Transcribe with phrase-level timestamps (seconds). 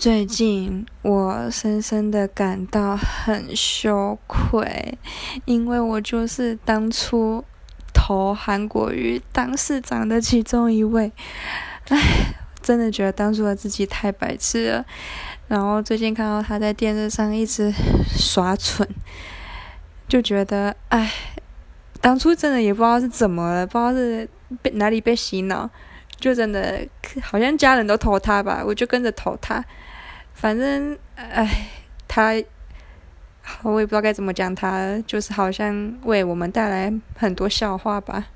[0.00, 4.96] 最近我深深的感到很羞愧，
[5.44, 7.44] 因为我就是当初
[7.92, 11.12] 投韩国瑜当市长的其中一位。
[11.90, 11.98] 唉，
[12.62, 14.86] 真的觉得当初的自己太白痴了。
[15.48, 17.70] 然后最近看到他在电视上一直
[18.16, 18.88] 耍蠢，
[20.08, 21.12] 就觉得唉，
[22.00, 24.26] 当初真的也不知道是怎么了，不知道是
[24.62, 25.68] 被哪里被洗脑，
[26.20, 26.86] 就真的
[27.22, 29.64] 好像家人都投他吧，我就跟着投他。
[30.34, 31.68] 反正，哎，
[32.06, 32.32] 他，
[33.62, 38.26] 我也不知道该怎么讲他，就是好像为我们带来很多笑话吧。